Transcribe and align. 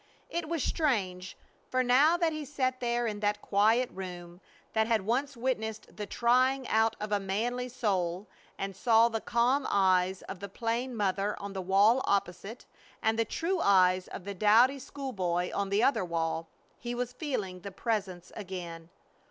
It 0.31 0.49
was 0.49 0.63
strange, 0.63 1.37
for 1.69 1.83
now 1.83 2.17
that 2.17 2.33
he 2.33 2.43
sat 2.43 2.79
there 2.79 3.05
in 3.05 3.19
that 3.19 3.39
quiet 3.39 3.87
room 3.93 4.41
that 4.73 4.87
had 4.87 5.03
once 5.03 5.37
witnessed 5.37 5.95
the 5.95 6.07
trying 6.07 6.67
out 6.69 6.95
of 6.99 7.11
a 7.11 7.19
manly 7.19 7.69
soul, 7.69 8.25
and 8.57 8.75
saw 8.75 9.09
the 9.09 9.21
calm 9.21 9.67
eyes 9.69 10.23
of 10.23 10.39
the 10.39 10.49
plain 10.49 10.95
mother 10.95 11.35
on 11.39 11.53
the 11.53 11.61
wall 11.61 12.01
opposite, 12.05 12.65
and 13.03 13.19
the 13.19 13.25
true 13.25 13.61
eyes 13.61 14.07
of 14.07 14.23
the 14.23 14.33
dowdy 14.33 14.79
school 14.79 15.11
boy 15.13 15.51
on 15.53 15.69
the 15.69 15.83
other 15.83 16.03
wall, 16.03 16.47
he 16.79 16.95
was 16.95 17.13
feeling 17.13 17.59
the 17.59 17.69
Presence 17.71 18.31
again! 18.35 18.89